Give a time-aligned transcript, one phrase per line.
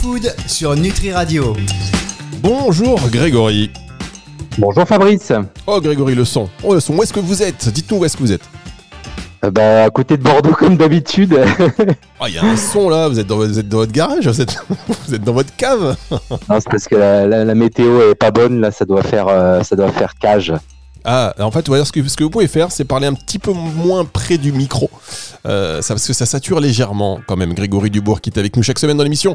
[0.00, 1.56] Food sur Nutri Radio.
[2.42, 3.70] Bonjour Grégory.
[4.58, 5.32] Bonjour Fabrice.
[5.66, 6.48] Oh Grégory, le son.
[6.62, 7.68] Oh le son, où est-ce que vous êtes?
[7.68, 8.42] Dites-nous où est-ce que vous êtes.
[9.44, 11.38] Euh, bah, à côté de Bordeaux comme d'habitude.
[12.20, 14.26] Oh, il y a un son là, vous êtes dans, vous êtes dans votre garage,
[14.26, 14.56] vous êtes,
[15.06, 15.96] vous êtes dans votre cave?
[16.10, 16.18] non,
[16.60, 19.62] c'est parce que la, la- la météo est pas bonne, là ça doit faire, euh,
[19.62, 20.52] ça doit faire cage.
[21.04, 23.06] Ah, en fait, on va dire ce que, ce que vous pouvez faire, c'est parler
[23.06, 24.90] un petit peu moins près du micro.
[25.46, 27.54] Euh, ça, parce que ça sature légèrement quand même.
[27.54, 29.34] Grégory Dubourg qui est avec nous chaque semaine dans l'émission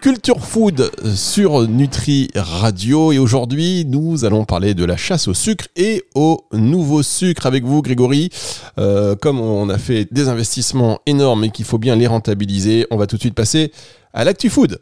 [0.00, 3.12] Culture Food sur Nutri Radio.
[3.12, 7.64] Et aujourd'hui, nous allons parler de la chasse au sucre et au nouveau sucre avec
[7.64, 8.30] vous, Grégory.
[8.78, 12.96] Euh, comme on a fait des investissements énormes et qu'il faut bien les rentabiliser, on
[12.96, 13.72] va tout de suite passer
[14.16, 14.80] à l'actu food.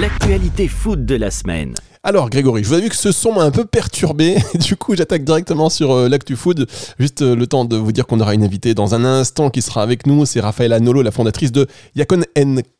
[0.00, 1.74] L'actualité food de la semaine.
[2.04, 4.36] Alors Grégory, je vous ai vu que ce son m'a un peu perturbé.
[4.60, 6.68] Du coup, j'attaque directement sur euh, l'actu food.
[7.00, 9.60] Juste euh, le temps de vous dire qu'on aura une invitée dans un instant qui
[9.60, 10.24] sera avec nous.
[10.24, 12.22] C'est Rafaela Nolo, la fondatrice de Yacon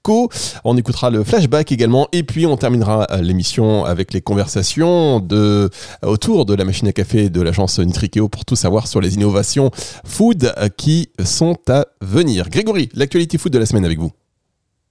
[0.02, 0.28] Co.
[0.62, 2.06] On écoutera le flashback également.
[2.12, 5.70] Et puis, on terminera euh, l'émission avec les conversations de,
[6.02, 9.72] autour de la machine à café de l'agence Nitrikeo pour tout savoir sur les innovations
[10.04, 12.48] food euh, qui sont à venir.
[12.48, 14.12] Grégory, l'actualité food de la semaine avec vous.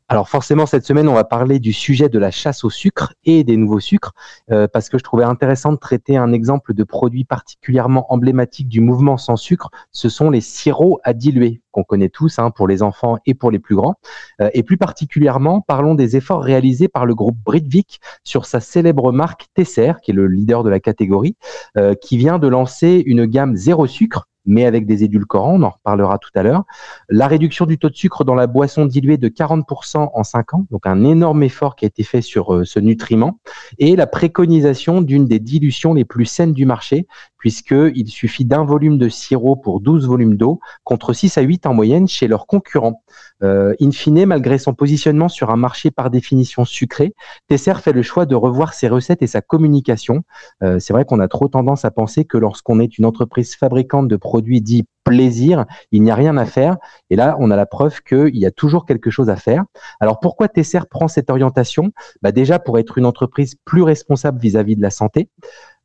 [0.10, 3.46] Alors forcément, cette semaine, on va parler du sujet de la chasse au sucre et
[3.46, 4.12] des nouveaux sucres,
[4.52, 8.82] euh, parce que je trouvais intéressant de traiter un exemple de produit particulièrement emblématique du
[8.82, 9.70] mouvement sans sucre.
[9.92, 13.50] Ce sont les sirops à diluer, qu'on connaît tous hein, pour les enfants et pour
[13.50, 13.96] les plus grands.
[14.42, 19.14] Euh, et plus particulièrement, parlons des efforts réalisés par le groupe Britvic sur sa célèbre
[19.14, 21.38] marque Tesser, qui est le leader de la catégorie,
[21.78, 25.70] euh, qui vient de lancer une gamme zéro sucre mais avec des édulcorants, on en
[25.70, 26.64] reparlera tout à l'heure.
[27.10, 30.66] La réduction du taux de sucre dans la boisson diluée de 40% en 5 ans,
[30.72, 33.40] donc un énorme effort qui a été fait sur euh, ce nutriment,
[33.80, 37.08] et la préconisation d'une des dilutions les plus saines du marché,
[37.44, 41.74] puisqu'il suffit d'un volume de sirop pour 12 volumes d'eau, contre 6 à 8 en
[41.74, 43.04] moyenne chez leurs concurrents.
[43.44, 47.14] Euh, in fine, malgré son positionnement sur un marché par définition sucré,
[47.50, 50.24] Tesser fait le choix de revoir ses recettes et sa communication.
[50.64, 54.08] Euh, C'est vrai qu'on a trop tendance à penser que lorsqu'on est une entreprise fabricante
[54.08, 56.78] de produits dits plaisir, il n'y a rien à faire.
[57.10, 59.66] Et là, on a la preuve qu'il y a toujours quelque chose à faire.
[60.00, 61.92] Alors pourquoi Tesser prend cette orientation?
[62.22, 65.30] Bah Déjà pour être une entreprise plus responsable vis-à-vis de la santé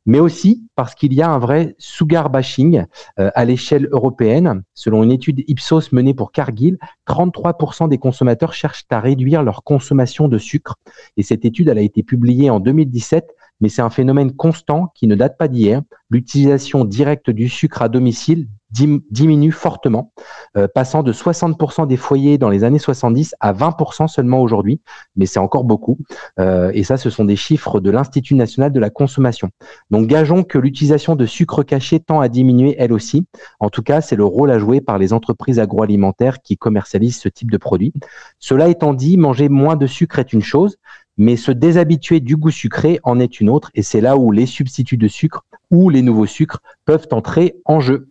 [0.09, 2.83] mais aussi parce qu'il y a un vrai sugar bashing
[3.19, 4.63] euh, à l'échelle européenne.
[4.73, 10.27] Selon une étude Ipsos menée pour Cargill, 33% des consommateurs cherchent à réduire leur consommation
[10.27, 10.77] de sucre.
[11.15, 15.05] Et cette étude, elle a été publiée en 2017, mais c'est un phénomène constant qui
[15.05, 15.83] ne date pas d'hier.
[16.09, 20.11] L'utilisation directe du sucre à domicile dim- diminue fortement,
[20.57, 24.81] euh, passant de 60% des foyers dans les années 70 à 20% seulement aujourd'hui,
[25.15, 25.97] mais c'est encore beaucoup.
[26.39, 29.49] Euh, et ça, ce sont des chiffres de l'Institut national de la consommation.
[29.91, 33.25] Donc gageons que l'utilisation de sucre caché tend à diminuer elle aussi.
[33.59, 37.29] En tout cas, c'est le rôle à jouer par les entreprises agroalimentaires qui commercialisent ce
[37.29, 37.93] type de produit.
[38.39, 40.77] Cela étant dit, manger moins de sucre est une chose,
[41.17, 44.45] mais se déshabituer du goût sucré en est une autre, et c'est là où les
[44.45, 48.07] substituts de sucre ou les nouveaux sucres peuvent entrer en jeu.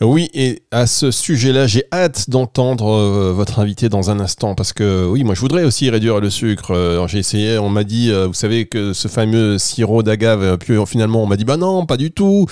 [0.00, 4.72] Oui, et à ce sujet-là, j'ai hâte d'entendre euh, votre invité dans un instant parce
[4.72, 6.74] que oui, moi je voudrais aussi réduire le sucre.
[6.74, 10.74] Euh, j'ai essayé, on m'a dit, euh, vous savez que ce fameux sirop d'agave, puis
[10.86, 12.46] finalement on m'a dit bah non, pas du tout.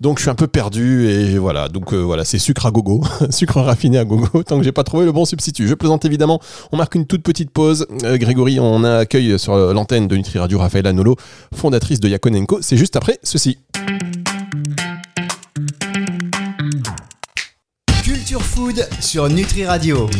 [0.00, 1.68] Donc je suis un peu perdu et voilà.
[1.68, 4.42] Donc voilà, c'est sucre à gogo, sucre raffiné à gogo.
[4.46, 6.40] Tant que j'ai pas trouvé le bon substitut, je plaisante évidemment.
[6.72, 7.86] On marque une toute petite pause.
[8.02, 9.04] Grégory, on a
[9.38, 11.16] sur l'antenne de Nutri Radio Raphaël Nolo,
[11.54, 12.58] fondatrice de Yakonenko.
[12.60, 13.58] C'est juste après ceci.
[18.58, 20.10] Food sur Nutri Radio.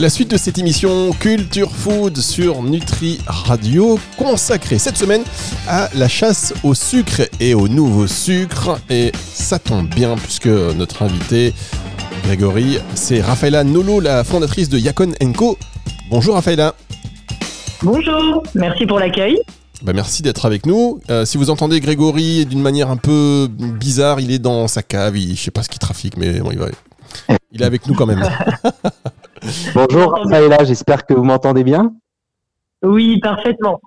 [0.00, 5.22] La suite de cette émission Culture Food sur Nutri Radio, consacrée cette semaine
[5.68, 8.80] à la chasse au sucre et au nouveau sucre.
[8.90, 11.54] Et ça tombe bien puisque notre invité,
[12.24, 15.56] Grégory, c'est Rafaela Nolo, la fondatrice de Yacon Co.
[16.10, 16.74] Bonjour Rafaela.
[17.80, 19.38] Bonjour, merci pour l'accueil.
[19.82, 20.98] Bah, merci d'être avec nous.
[21.10, 25.16] Euh, si vous entendez Grégory d'une manière un peu bizarre, il est dans sa cave,
[25.16, 26.66] il, je sais pas ce qu'il trafique, mais bon, il, va,
[27.54, 28.22] il est avec nous quand même.
[29.74, 31.94] Bonjour Raphaëla, j'espère que vous m'entendez bien.
[32.82, 33.80] Oui, parfaitement.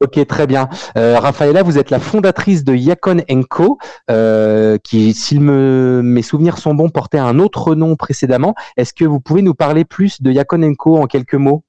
[0.00, 0.68] Ok, très bien.
[0.96, 3.78] Euh, Raphaëla, vous êtes la fondatrice de Yacon Co,
[4.10, 8.54] euh, qui, si me, mes souvenirs sont bons, portait un autre nom précédemment.
[8.76, 11.64] Est-ce que vous pouvez nous parler plus de Yacon Co en quelques mots?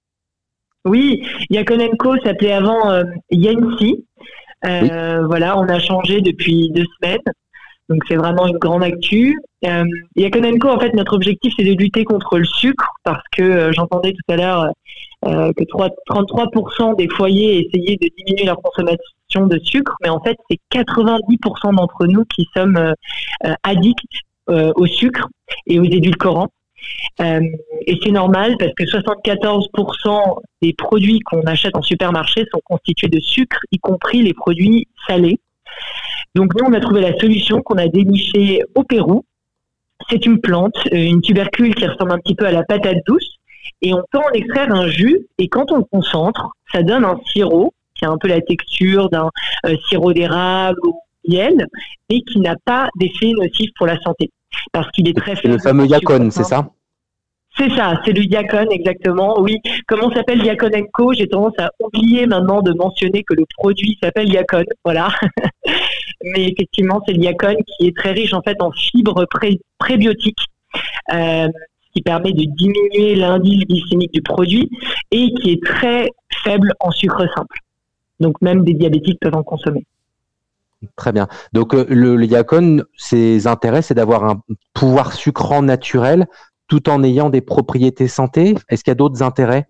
[0.85, 4.05] Oui, Yakonenko s'appelait avant euh, Yancy.
[4.65, 7.21] Euh, Voilà, on a changé depuis deux semaines.
[7.89, 9.37] Donc c'est vraiment une grande actu.
[9.65, 9.83] Euh,
[10.15, 14.13] Yakonenko, en fait, notre objectif, c'est de lutter contre le sucre parce que euh, j'entendais
[14.13, 14.71] tout à l'heure
[15.25, 20.21] euh, que 3, 33% des foyers essayaient de diminuer leur consommation de sucre, mais en
[20.21, 24.03] fait, c'est 90% d'entre nous qui sommes euh, addicts
[24.47, 25.29] au sucre
[25.67, 26.49] et aux édulcorants.
[27.21, 33.21] et c'est normal parce que 74% des produits qu'on achète en supermarché sont constitués de
[33.21, 35.39] sucre, y compris les produits salés.
[36.35, 39.25] Donc nous, on a trouvé la solution qu'on a dénichée au Pérou.
[40.09, 43.37] C'est une plante, une tubercule qui ressemble un petit peu à la patate douce,
[43.81, 45.27] et on peut en extraire un jus.
[45.37, 49.09] Et quand on le concentre, ça donne un sirop qui a un peu la texture
[49.09, 49.29] d'un
[49.65, 51.67] euh, sirop d'érable ou miel,
[52.09, 54.31] mais qui n'a pas d'effet nocif pour la santé,
[54.71, 55.35] parce qu'il est très.
[55.35, 56.69] C'est le fameux Yacon, c'est ça?
[57.55, 59.39] C'est ça, c'est le Yacon exactement.
[59.39, 61.13] Oui, comment s'appelle Yacon Co?
[61.13, 65.09] J'ai tendance à oublier maintenant de mentionner que le produit s'appelle Yacon, voilà.
[66.23, 69.27] Mais effectivement, c'est le Yacon qui est très riche en fait en fibres
[69.79, 70.47] prébiotiques.
[71.13, 71.47] Euh,
[71.93, 74.69] qui permet de diminuer l'indice glycémique du produit
[75.11, 76.09] et qui est très
[76.43, 77.59] faible en sucre simple.
[78.19, 79.85] Donc même des diabétiques peuvent en consommer.
[80.95, 81.27] Très bien.
[81.53, 84.41] Donc euh, le, le ses intérêts, c'est d'avoir un
[84.73, 86.27] pouvoir sucrant naturel
[86.67, 88.55] tout en ayant des propriétés santé.
[88.69, 89.67] Est-ce qu'il y a d'autres intérêts?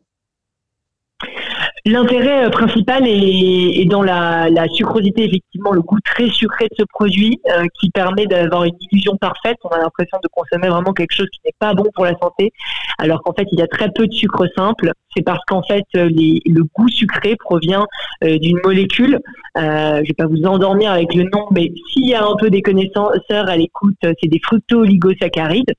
[1.85, 7.41] L'intérêt euh, principal est, dans la, sucrosité, effectivement, le goût très sucré de ce produit
[7.49, 9.57] euh, qui permet d'avoir une illusion parfaite.
[9.65, 12.53] On a l'impression de consommer vraiment quelque chose qui n'est pas bon pour la santé,
[12.99, 14.93] alors qu'en fait, il y a très peu de sucre simple.
[15.13, 17.85] C'est parce qu'en fait, euh, le goût sucré provient
[18.21, 19.19] d'une molécule.
[19.57, 22.49] je ne vais pas vous endormir avec le nom, mais s'il y a un peu
[22.49, 25.73] des connaisseurs à l'écoute, c'est des fructo-oligosaccharides.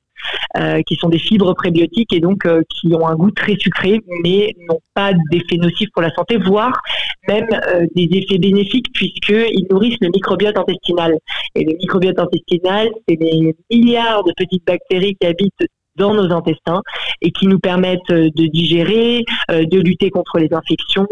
[0.56, 4.00] Euh, qui sont des fibres prébiotiques et donc euh, qui ont un goût très sucré,
[4.22, 6.80] mais n'ont pas d'effet nocif pour la santé, voire
[7.26, 11.18] même euh, des effets bénéfiques puisqu'ils nourrissent le microbiote intestinal.
[11.56, 15.66] Et le microbiote intestinal, c'est des milliards de petites bactéries qui habitent
[15.96, 16.82] dans nos intestins
[17.20, 21.06] et qui nous permettent de digérer, de lutter contre les infections,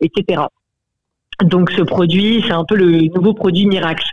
[0.00, 0.42] etc.
[1.42, 4.06] Donc ce produit, c'est un peu le nouveau produit miracle.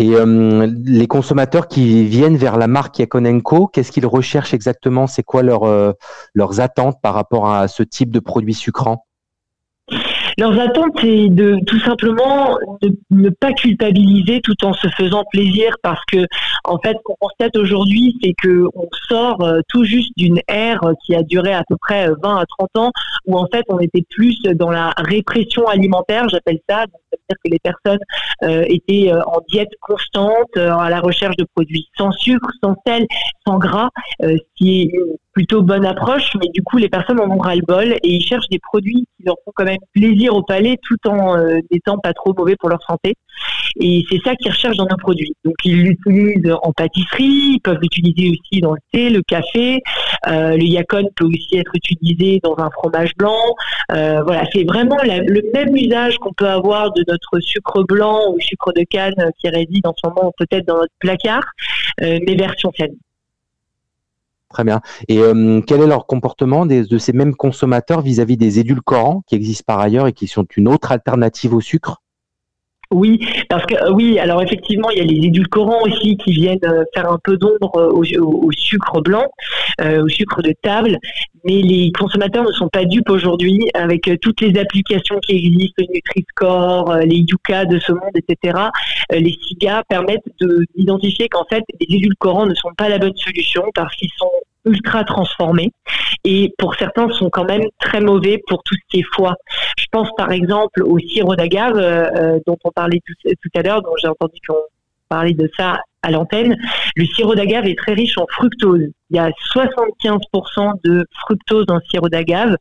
[0.00, 5.08] Et euh, les consommateurs qui viennent vers la marque Yakonenko, qu'est-ce qu'ils recherchent exactement?
[5.08, 5.92] C'est quoi leur, euh,
[6.34, 9.07] leurs attentes par rapport à ce type de produit sucrant?
[10.38, 15.74] Leurs attentes, c'est de tout simplement de ne pas culpabiliser tout en se faisant plaisir
[15.82, 16.18] parce que,
[16.62, 20.80] en fait, ce qu'on constate aujourd'hui, c'est que on sort euh, tout juste d'une ère
[21.04, 22.92] qui a duré à peu près 20 euh, à 30 ans
[23.26, 26.84] où, en fait, on était plus dans la répression alimentaire, j'appelle ça.
[27.10, 28.04] C'est-à-dire que les personnes
[28.44, 33.06] euh, étaient en diète constante, à la recherche de produits sans sucre, sans sel,
[33.44, 33.88] sans gras,
[34.20, 34.92] ce qui est
[35.38, 38.58] plutôt bonne approche, mais du coup, les personnes en ont ras-le-bol et ils cherchent des
[38.58, 42.34] produits qui leur font quand même plaisir au palais tout en euh, n'étant pas trop
[42.36, 43.14] mauvais pour leur santé.
[43.80, 45.32] Et c'est ça qu'ils recherchent dans nos produits.
[45.44, 49.80] Donc, ils l'utilisent en pâtisserie, ils peuvent l'utiliser aussi dans le thé, le café.
[50.26, 53.38] Euh, le yacon peut aussi être utilisé dans un fromage blanc.
[53.92, 58.40] Euh, voilà, c'est vraiment le même usage qu'on peut avoir de notre sucre blanc ou
[58.40, 61.44] sucre de canne qui réside en ce moment peut-être dans notre placard,
[62.00, 62.96] mais version saine.
[64.50, 64.80] Très bien.
[65.08, 69.64] Et euh, quel est leur comportement de ces mêmes consommateurs vis-à-vis des édulcorants qui existent
[69.66, 72.02] par ailleurs et qui sont une autre alternative au sucre?
[72.90, 73.20] Oui,
[73.50, 76.84] parce que euh, oui, alors effectivement, il y a les édulcorants aussi qui viennent euh,
[76.94, 79.26] faire un peu d'ombre au, sucre blanc,
[79.80, 80.98] au sucre de table,
[81.44, 85.94] mais les consommateurs ne sont pas dupes aujourd'hui avec toutes les applications qui existent, le
[85.94, 88.58] Nutri-Score, les Yuka de ce monde, etc.
[89.10, 90.24] les SIGA permettent
[90.74, 94.30] d'identifier qu'en fait, les édulcorants ne sont pas la bonne solution parce qu'ils sont
[94.68, 95.72] ultra transformés
[96.24, 99.34] et pour certains sont quand même très mauvais pour tout ce qui est foie.
[99.78, 103.82] Je pense par exemple au sirop d'agave euh, euh, dont on parlait tout, à l'heure,
[103.82, 104.56] dont j'ai entendu qu'on
[105.08, 106.56] parlait de ça à l'antenne.
[106.96, 108.82] Le sirop d'agave est très riche en fructose.
[109.10, 112.56] Il y a 75% de fructose dans le sirop d'agave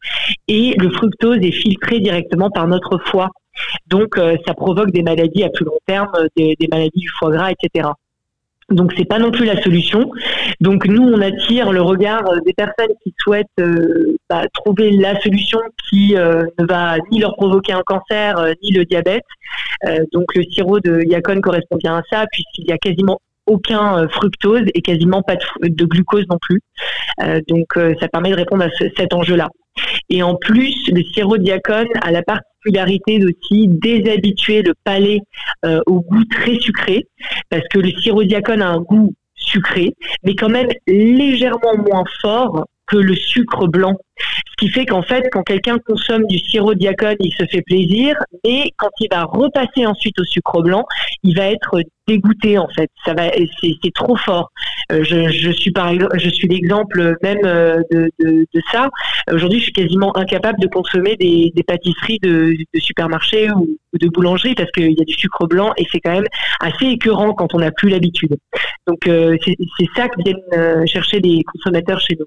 [0.47, 3.29] et le fructose est filtré directement par notre foie.
[3.87, 7.51] Donc euh, ça provoque des maladies à plus long terme, des maladies du foie gras,
[7.51, 7.89] etc.
[8.69, 10.11] Donc c'est pas non plus la solution.
[10.59, 15.59] Donc nous on attire le regard des personnes qui souhaitent euh, bah, trouver la solution
[15.89, 19.23] qui euh, ne va ni leur provoquer un cancer euh, ni le diabète.
[20.11, 24.63] donc le sirop de Yacon correspond bien à ça puisqu'il y a quasiment aucun fructose
[24.73, 26.59] et quasiment pas de, glucose non plus.
[27.47, 27.67] donc
[28.01, 29.47] ça permet de répondre à cet enjeu-là.
[30.09, 31.01] Et en plus, le
[31.43, 35.21] Yacon a la particularité aussi déshabituer le palais
[35.65, 37.07] euh, au goût très sucré,
[37.49, 39.93] parce que le sirop diacone a un goût sucré,
[40.23, 43.95] mais quand même légèrement moins fort que le sucre blanc.
[44.17, 48.15] Ce qui fait qu'en fait, quand quelqu'un consomme du sirop diacone, il se fait plaisir,
[48.43, 50.85] mais quand il va repasser ensuite au sucre blanc,
[51.23, 52.89] il va être dégoûté en fait.
[53.05, 53.29] Ça va,
[53.61, 54.51] c'est trop fort.
[54.91, 58.89] Euh, je, suis par je suis l'exemple même euh, de, ça.
[59.31, 64.55] Aujourd'hui, je suis quasiment incapable de consommer des, pâtisseries de, de supermarché ou, de boulangerie
[64.55, 66.27] parce qu'il y a du sucre blanc et c'est quand même
[66.61, 68.37] assez écœurant quand on n'a plus l'habitude.
[68.87, 72.25] Donc euh, c'est ça que viennent chercher les consommateurs chez nous.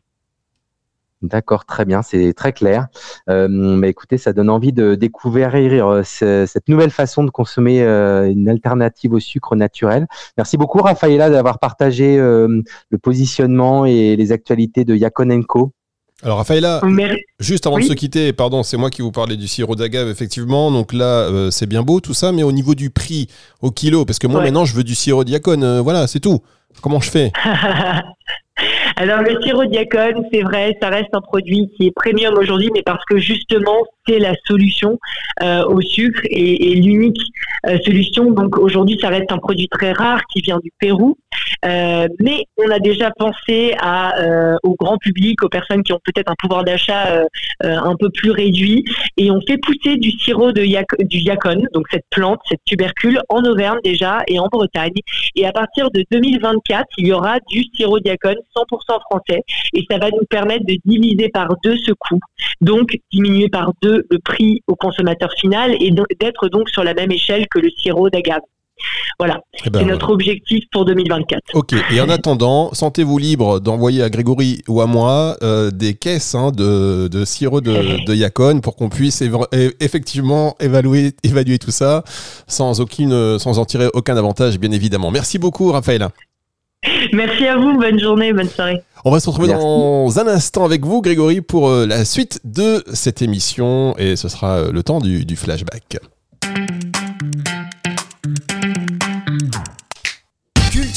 [1.22, 2.86] D'accord, très bien, c'est très clair.
[3.28, 8.30] Euh, mais écoutez, ça donne envie de découvrir euh, cette nouvelle façon de consommer euh,
[8.30, 10.06] une alternative au sucre naturel.
[10.38, 15.72] Merci beaucoup, Raphaëla, d'avoir partagé euh, le positionnement et les actualités de Yakonenko.
[16.22, 16.80] Alors Raphaëla,
[17.38, 20.70] juste avant de se quitter, pardon, c'est moi qui vous parlais du sirop d'agave, effectivement.
[20.70, 23.26] Donc là, c'est bien beau tout ça, mais au niveau du prix
[23.62, 26.40] au kilo, parce que moi maintenant je veux du sirop diacone, voilà, c'est tout.
[26.82, 27.32] Comment je fais?
[28.96, 32.82] Alors le sirop diacone, c'est vrai, ça reste un produit qui est premium aujourd'hui, mais
[32.82, 34.98] parce que justement c'est la solution
[35.42, 37.20] euh, au sucre et, l'unique
[37.84, 38.30] solution.
[38.30, 41.16] Donc aujourd'hui, ça reste un produit très rare qui vient du Pérou,
[41.64, 44.14] euh, mais on a déjà pensé à
[44.62, 47.24] au grand public, aux personnes qui ont peut-être un pouvoir d'achat
[47.62, 48.84] un peu plus réduit,
[49.16, 50.62] et on fait pousser du sirop de
[51.04, 54.92] du yacon, donc cette plante, cette tubercule, en Auvergne déjà et en Bretagne.
[55.36, 59.98] Et à partir de 2024, il y aura du sirop diacone 100% français et ça
[59.98, 62.18] va nous permettre de diviser par deux ce coût,
[62.60, 67.10] donc diminuer par deux le prix au consommateur final et d'être donc sur la même
[67.10, 68.40] échelle que le sirop d'agave.
[69.18, 71.42] Voilà, eh ben c'est notre objectif pour 2024.
[71.52, 76.34] Ok, et en attendant, sentez-vous libre d'envoyer à Grégory ou à moi euh, des caisses
[76.34, 79.22] hein, de, sirop de, de Yacon pour qu'on puisse
[79.80, 82.04] effectivement évaluer, évaluer tout ça
[82.46, 85.10] sans, aucune, sans en tirer aucun avantage, bien évidemment.
[85.10, 86.08] Merci beaucoup, Raphaël.
[87.12, 88.82] Merci à vous, bonne journée, bonne soirée.
[89.04, 92.82] On va se retrouver dans un instant avec vous, Grégory, pour euh, la suite de
[92.92, 95.98] cette émission et ce sera euh, le temps du, du flashback.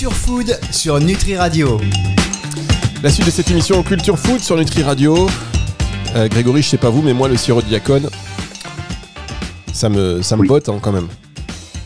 [0.03, 1.79] Culture Food sur Nutri Radio.
[3.01, 5.29] La suite de cette émission Culture Food sur Nutri Radio.
[6.17, 8.10] Euh, Grégory, je sais pas vous, mais moi, le sirop de diacone,
[9.72, 11.07] ça me, ça me botte hein, quand même.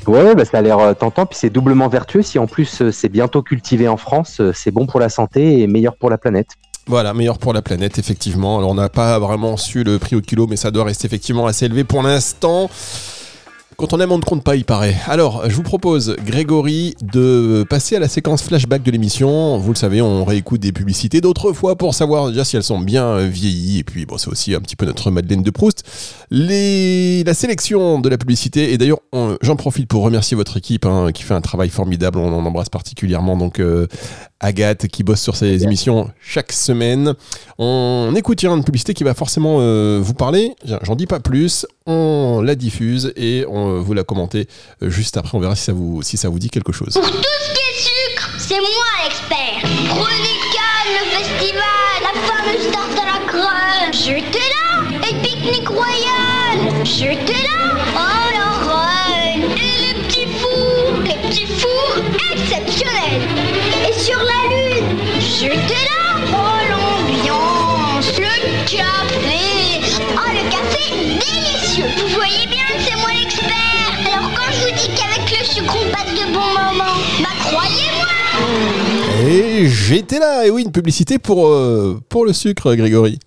[0.08, 2.24] Ouais, bah, ça a l'air euh, tentant, puis c'est doublement vertueux.
[2.24, 5.68] Si en plus euh, c'est bientôt cultivé en France, c'est bon pour la santé et
[5.68, 6.48] meilleur pour la planète.
[6.88, 8.58] Voilà, meilleur pour la planète, effectivement.
[8.58, 11.46] Alors on n'a pas vraiment su le prix au kilo, mais ça doit rester effectivement
[11.46, 12.68] assez élevé pour l'instant.
[13.80, 14.96] Quand on aime, on ne compte pas, il paraît.
[15.06, 19.60] Alors, je vous propose, Grégory, de passer à la séquence flashback de l'émission.
[19.60, 23.20] Vous le savez, on réécoute des publicités d'autrefois pour savoir déjà si elles sont bien
[23.28, 23.78] vieillies.
[23.78, 25.84] Et puis, bon, c'est aussi un petit peu notre Madeleine de Proust.
[26.32, 27.24] Les...
[27.24, 29.02] La sélection de la publicité, et d'ailleurs,
[29.44, 32.18] j'en profite pour remercier votre équipe hein, qui fait un travail formidable.
[32.18, 33.86] On en embrasse particulièrement donc euh,
[34.40, 37.14] Agathe qui bosse sur ces émissions chaque semaine.
[37.58, 40.54] On écoute une publicité qui va forcément euh, vous parler.
[40.84, 41.66] J'en dis pas plus.
[41.86, 44.48] On la diffuse et on vous la commentez
[44.84, 45.36] euh, juste après.
[45.38, 46.94] On verra si ça vous, si ça vous dit quelque chose.
[46.94, 49.70] Pour tout ce qui est sucre, c'est moi l'expert.
[49.90, 50.38] Prenez
[50.88, 51.64] le festival,
[52.02, 53.94] la fameuse tarte à la crème.
[53.94, 55.10] J'étais là.
[55.10, 56.86] Et pique-nique royal.
[56.86, 57.47] J'étais là.
[65.40, 66.18] J'étais là.
[66.34, 69.84] Oh l'ambiance, le café.
[70.12, 71.86] Oh le café délicieux.
[71.96, 73.52] Vous voyez bien que c'est moi l'expert.
[74.08, 78.08] Alors quand je vous dis qu'avec le sucre on passe de bons moments, bah croyez-moi.
[79.30, 80.48] Et j'étais là.
[80.48, 83.20] Et oui, une publicité pour, euh, pour le sucre, Grégory.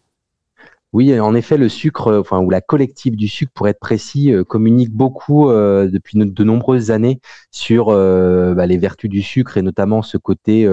[0.93, 4.33] Oui, en effet, le sucre, euh, enfin, ou la collective du sucre, pour être précis,
[4.33, 7.21] euh, communique beaucoup euh, depuis de nombreuses années
[7.53, 10.69] sur bah, les vertus du sucre et notamment ce côté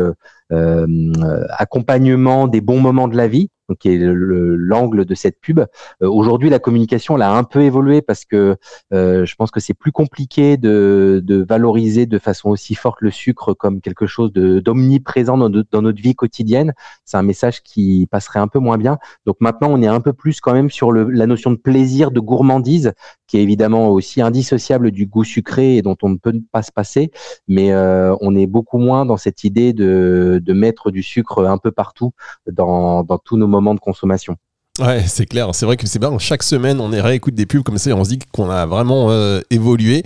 [0.51, 5.59] accompagnement des bons moments de la vie qui est l'angle de cette pub.
[5.59, 8.57] Euh, aujourd'hui, la communication, elle a un peu évolué parce que
[8.93, 13.11] euh, je pense que c'est plus compliqué de, de, valoriser de façon aussi forte le
[13.11, 16.73] sucre comme quelque chose d'omniprésent dans, dans, notre vie quotidienne.
[17.05, 18.97] C'est un message qui passerait un peu moins bien.
[19.25, 22.11] Donc maintenant, on est un peu plus quand même sur le, la notion de plaisir,
[22.11, 22.93] de gourmandise,
[23.27, 26.71] qui est évidemment aussi indissociable du goût sucré et dont on ne peut pas se
[26.71, 27.11] passer.
[27.47, 31.57] Mais euh, on est beaucoup moins dans cette idée de, de mettre du sucre un
[31.57, 32.11] peu partout
[32.51, 34.37] dans, dans tous nos moment de consommation.
[34.79, 35.49] Ouais, c'est clair.
[35.53, 36.15] C'est vrai que c'est bien.
[36.19, 38.65] Chaque semaine, on est réécoute des pubs comme ça et on se dit qu'on a
[38.67, 40.03] vraiment euh, évolué.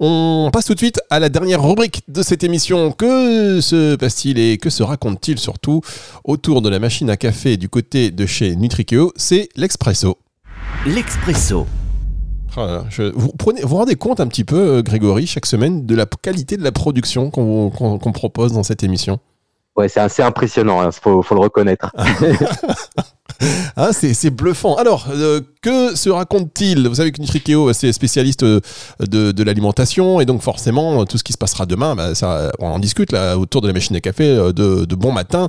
[0.00, 2.92] On passe tout de suite à la dernière rubrique de cette émission.
[2.92, 5.82] Que se passe-t-il et que se raconte-t-il surtout
[6.24, 9.12] autour de la machine à café du côté de chez Nutrikeo?
[9.16, 10.16] C'est l'expresso.
[10.86, 11.66] L'expresso.
[12.56, 12.84] Ah
[13.14, 16.56] vous, prenez, vous rendez compte un petit peu, euh, Grégory, chaque semaine, de la qualité
[16.56, 19.18] de la production qu'on propose dans cette émission?
[19.76, 21.90] Ouais, c'est assez impressionnant, il hein, faut, le reconnaître.
[23.76, 24.76] ah, c'est bluffant.
[24.76, 26.86] Alors, euh, que se raconte-t-il?
[26.86, 28.60] Vous savez que Nutrikeo, c'est spécialiste euh,
[29.00, 32.10] de, l'alimentation, et donc forcément, tout ce qui se passera demain, bah,
[32.60, 35.48] on en discute là autour de la machine à café euh, de, de bon matin.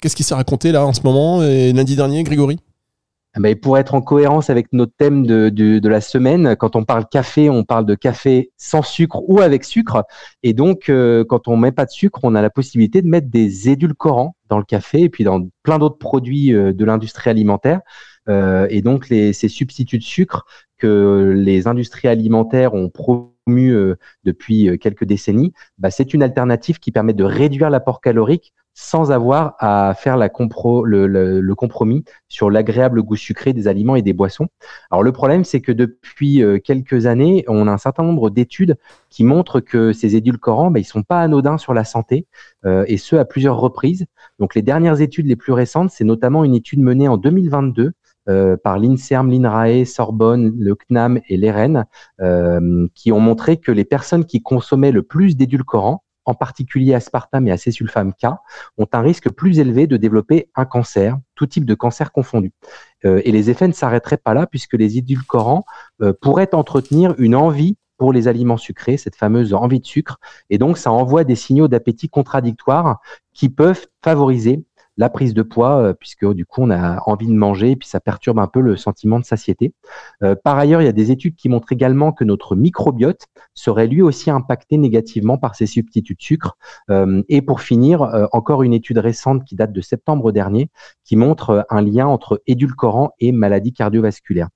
[0.00, 1.40] Qu'est-ce qui s'est raconté là en ce moment?
[1.40, 2.60] Lundi dernier, Grégory?
[3.36, 7.50] Mais pour être en cohérence avec notre thème de, la semaine, quand on parle café,
[7.50, 10.04] on parle de café sans sucre ou avec sucre.
[10.42, 13.28] Et donc, euh, quand on met pas de sucre, on a la possibilité de mettre
[13.28, 17.80] des édulcorants dans le café et puis dans plein d'autres produits euh, de l'industrie alimentaire.
[18.28, 20.44] Euh, et donc, ces substituts de sucre
[20.76, 26.92] que les industries alimentaires ont promu euh, depuis quelques décennies, bah, c'est une alternative qui
[26.92, 33.52] permet de réduire l'apport calorique sans avoir à faire le, compromis sur l'agréable goût sucré
[33.52, 34.46] des aliments et des boissons.
[34.92, 38.76] Alors le problème, c'est que depuis euh, quelques années, on a un certain nombre d'études
[39.10, 42.28] qui montrent que ces édulcorants, ben, ils sont pas anodins sur la santé,
[42.66, 44.06] euh, et ce à plusieurs reprises.
[44.38, 47.94] Donc les dernières études les plus récentes, c'est notamment une étude menée en 2022
[48.28, 51.84] euh, par l'INSERM, l'INRAE, Sorbonne, le CNAM et l'EREN,
[52.20, 57.48] euh, qui ont montré que les personnes qui consommaient le plus d'édulcorants, en particulier aspartame
[57.48, 58.26] et acésulfame K,
[58.76, 62.52] ont un risque plus élevé de développer un cancer, tout type de cancer confondu.
[63.06, 65.64] Euh, et les effets ne s'arrêteraient pas là, puisque les édulcorants
[66.02, 70.18] euh, pourraient entretenir une envie pour les aliments sucrés, cette fameuse envie de sucre.
[70.50, 73.00] Et donc, ça envoie des signaux d'appétit contradictoires
[73.32, 74.64] qui peuvent favoriser
[74.98, 77.88] la prise de poids, euh, puisque du coup, on a envie de manger et puis
[77.88, 79.72] ça perturbe un peu le sentiment de satiété.
[80.22, 83.86] Euh, par ailleurs, il y a des études qui montrent également que notre microbiote serait
[83.86, 86.58] lui aussi impacté négativement par ces substituts de sucre.
[86.90, 90.68] Euh, et pour finir, encore une étude récente qui date de septembre dernier
[91.04, 94.48] qui montre un lien entre édulcorant et maladie cardiovasculaire.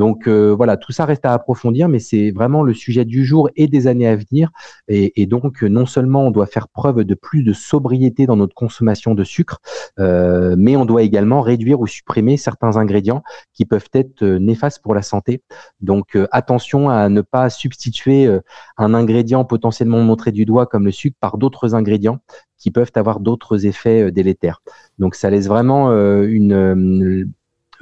[0.00, 3.50] Donc euh, voilà, tout ça reste à approfondir, mais c'est vraiment le sujet du jour
[3.54, 4.48] et des années à venir.
[4.88, 9.14] Et, donc non seulement on doit faire preuve de plus de sobriété dans notre consommation
[9.14, 9.58] de sucre,
[9.98, 14.80] euh, mais on doit également réduire ou supprimer certains ingrédients qui peuvent être euh, néfastes
[14.82, 15.42] pour la santé.
[15.82, 18.26] Donc attention à ne pas substituer
[18.78, 22.20] un ingrédient potentiellement montré du doigt comme le sucre par d'autres ingrédients
[22.56, 24.62] qui peuvent avoir d'autres effets délétères.
[24.98, 25.90] Donc ça laisse vraiment
[26.22, 27.28] une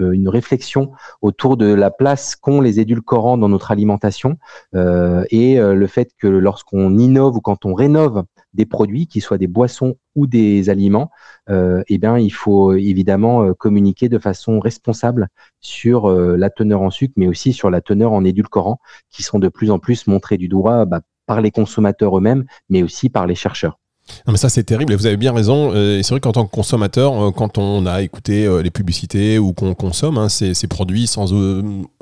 [0.01, 4.39] une réflexion autour de la place qu'ont les édulcorants dans notre alimentation
[4.75, 8.25] euh, et euh, le fait que lorsqu'on innove ou quand on rénove
[8.55, 11.11] des produits, qu'ils soient des boissons ou des aliments,
[11.49, 15.29] eh il faut évidemment communiquer de façon responsable
[15.61, 18.81] sur la teneur en sucre, mais aussi sur la teneur en édulcorants,
[19.11, 22.83] qui sont de plus en plus montrés du doigt bah, par les consommateurs eux-mêmes, mais
[22.83, 23.79] aussi par les chercheurs.
[24.27, 25.73] Non mais ça c'est terrible et vous avez bien raison.
[25.75, 29.39] Euh, c'est vrai qu'en tant que consommateur, euh, quand on a écouté euh, les publicités
[29.39, 31.33] ou qu'on consomme hein, ces, produits sans,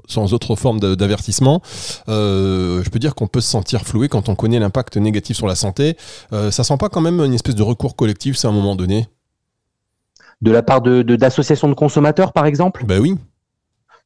[0.06, 1.62] sans autre forme d'avertissement,
[2.08, 5.54] je peux dire qu'on peut se sentir floué quand on connaît l'impact négatif sur la
[5.54, 5.96] santé.
[6.32, 9.06] ça sent pas quand même une espèce de recours collectif, c'est à un moment donné?
[10.42, 12.84] De la part de d'associations de, consommateurs par exemple?
[12.86, 13.16] Ben oui.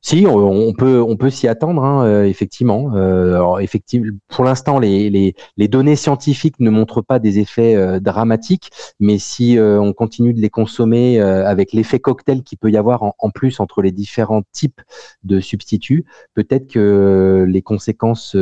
[0.02, 2.92] Si, on peut, on peut s'y attendre, hein, euh, effectivement.
[2.94, 4.16] Euh, effectivement.
[4.28, 9.92] Pour l'instant, les, données scientifiques ne montrent pas des effets euh, dramatiques, mais si on
[9.92, 13.82] continue de les consommer avec l'effet cocktail qu'il peut y avoir en, en, plus entre
[13.82, 14.80] les différents types
[15.24, 18.36] de substituts, peut-être que les conséquences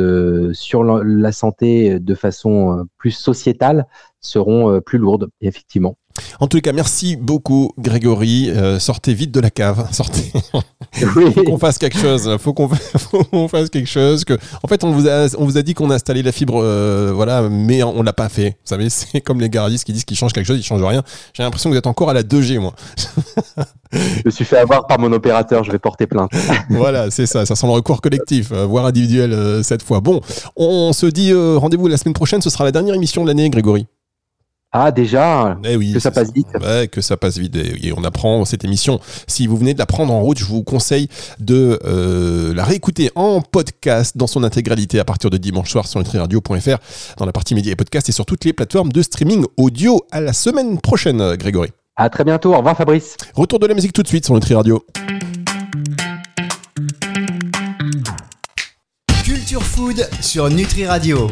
[0.53, 3.85] sur la santé de façon plus sociétale
[4.21, 5.97] seront plus lourdes, effectivement.
[6.39, 8.49] En tout cas, merci beaucoup, Grégory.
[8.49, 9.87] Euh, sortez vite de la cave.
[9.91, 10.31] Sortez.
[11.33, 12.37] faut qu'on fasse quelque chose.
[12.39, 14.23] Faut qu'on fasse quelque chose.
[14.23, 16.61] Que, en fait, on vous a, on vous a dit qu'on a installé la fibre,
[16.63, 18.49] euh, voilà, mais on l'a pas fait.
[18.49, 21.03] Vous savez, c'est comme les garagistes qui disent qu'ils changent quelque chose, ils changent rien.
[21.33, 22.73] J'ai l'impression que vous êtes encore à la 2G, moi.
[23.93, 25.63] je me suis fait avoir par mon opérateur.
[25.63, 26.31] Je vais porter plainte.
[26.69, 27.45] voilà, c'est ça.
[27.45, 29.99] Ça sent le recours collectif, euh, voire individuel cette fois.
[29.99, 30.21] Bon,
[30.55, 32.41] on se dit rendez-vous la semaine prochaine.
[32.41, 33.87] Ce sera la dernière émission de l'année, Grégory.
[34.71, 36.47] Ah déjà eh oui, Que ça passe vite.
[36.61, 37.55] Ouais, que ça passe vite.
[37.55, 38.99] Et on apprend cette émission.
[39.25, 41.07] Si vous venez de la prendre en route, je vous conseille
[41.39, 45.99] de euh, la réécouter en podcast dans son intégralité à partir de dimanche soir sur
[45.99, 46.77] nutriradio.fr
[47.17, 50.05] dans la partie médias et podcast et sur toutes les plateformes de streaming audio.
[50.11, 51.69] À la semaine prochaine, Grégory.
[51.95, 52.53] À très bientôt.
[52.53, 53.17] Au revoir, Fabrice.
[53.33, 54.85] Retour de la musique tout de suite sur Nutri Radio.
[59.23, 61.27] Culture Food sur Nutri Radio.